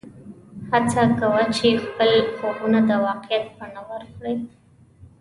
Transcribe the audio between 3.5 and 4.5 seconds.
بڼه ورکړې